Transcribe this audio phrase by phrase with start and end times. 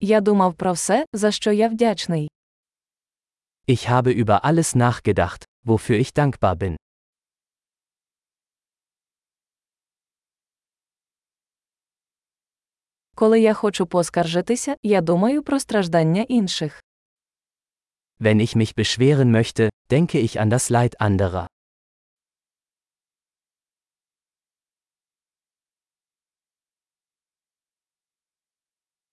[0.00, 2.30] Я думав про все, за що я вдячний.
[3.68, 6.76] Ich habe über alles nachgedacht, wofür ich dankbar bin.
[13.14, 16.82] Коли я хочу поскаржитися, я думаю про страждання інших.
[18.20, 21.46] Wenn ich mich beschweren möchte, denke ich an das Leid anderer.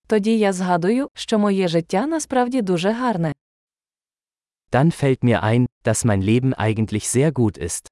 [0.08, 3.34] Тоді я згадую, що моє життя насправді дуже гарне.
[4.72, 7.88] Dann fällt mir ein, dass mein Leben eigentlich sehr gut ist.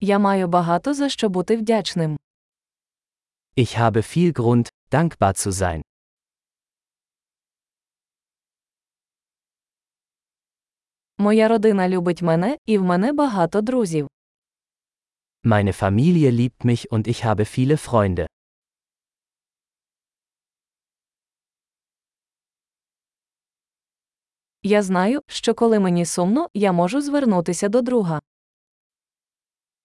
[0.00, 2.18] Я маю багато за що бути вдячним.
[3.56, 5.82] Ich habe viel Grund, dankbar zu sein.
[11.18, 14.08] Моя родина любить мене, і в мене багато друзів.
[15.54, 18.26] Meine Familie liebt mich und ich habe viele Freunde.
[24.62, 28.20] Я знаю, що коли мені сумно, я можу звернутися до друга.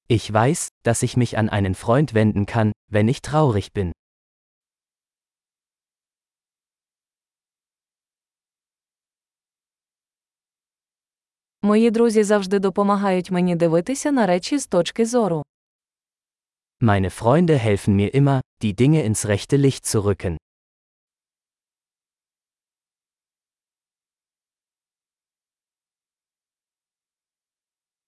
[0.09, 3.91] Ich weiß, dass ich mich an einen Freund wenden kann, wenn ich traurig bin.
[11.61, 15.43] Мої друзі завжди допомагають мені дивитися на речі з точки зору.
[16.82, 20.36] Meine Freunde helfen mir immer, die Dinge ins rechte Licht zu rücken.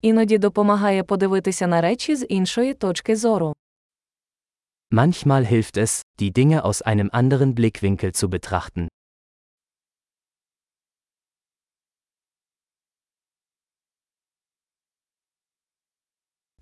[0.03, 3.55] Іноді допомагає подивитися на речі з іншої точки зору.
[4.91, 8.89] Manchmal hilft es, die Dinge aus einem anderen Blickwinkel zu betrachten.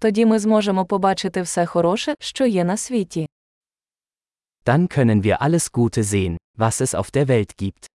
[0.03, 3.27] Тоді ми зможемо побачити все хороше, що є на світі.
[4.65, 7.87] Dann können wir alles Gute sehen, was es auf der Welt gibt.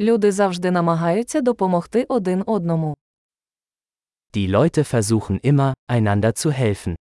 [0.00, 2.94] Люди завжди намагаються допомогти один одному.
[4.34, 6.94] Die Leute versuchen immer, einander zu helfen.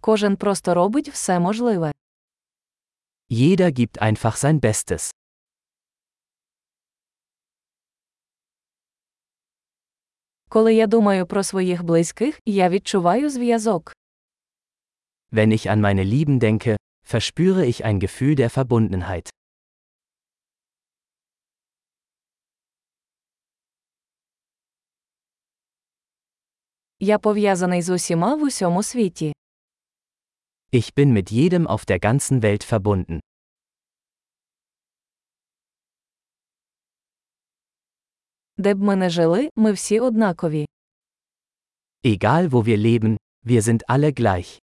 [0.00, 1.92] Кожен просто робить все можливе.
[3.30, 5.10] Jeder gibt einfach sein Bestes.
[10.48, 13.92] Коли я думаю про своїх близьких, я відчуваю зв'язок.
[15.32, 19.30] Wenn ich an meine Lieben denke, verspüre ich ein Gefühl der Verbundenheit.
[27.02, 29.32] Я пов'язаний з усіма в усьому світі.
[30.71, 33.19] Ich bin mit jedem auf der ganzen Welt verbunden.
[38.57, 40.65] Де б ми не жили, ми всі однакові.
[42.03, 44.59] Egal wo wir leben, wir sind alle gleich.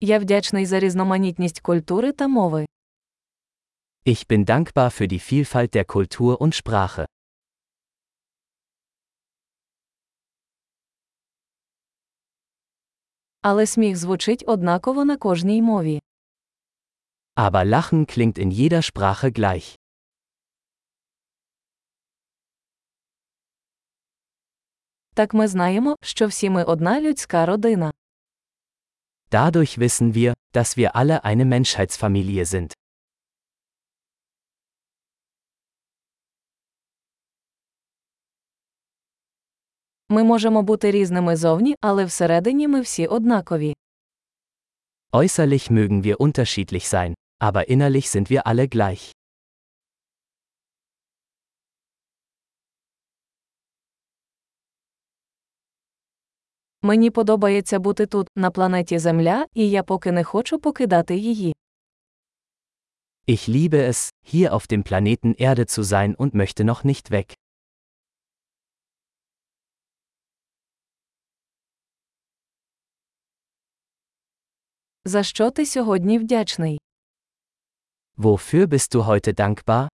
[0.00, 2.66] Я вдячний за різноманітність культури та мови.
[4.06, 7.03] Ich bin dankbar für die Vielfalt der Kultur und Sprache.
[13.47, 16.01] Але сміх звучить однаково на кожній мові.
[17.35, 19.77] Aber Lachen klingt in jeder Sprache gleich.
[25.13, 27.93] Так ми знаємо, що всі ми одна людська родина.
[29.31, 32.73] Dadurch wissen wir, dass wir alle eine Menschheitsfamilie sind.
[40.09, 43.73] Ми можемо бути різними зовні, але всередині ми всі однакові.
[45.11, 49.11] Äußerlich mögen wir unterschiedlich sein, aber innerlich sind wir alle gleich.
[56.81, 61.55] Мені подобається бути тут, на планеті Земля, і я поки не хочу покидати її.
[63.27, 67.35] Ich liebe es, hier auf dem Planeten Erde zu sein und möchte noch nicht weg.
[75.07, 76.79] За що ти сьогодні вдячний?
[78.17, 79.87] Wofür bist du heute dankbar?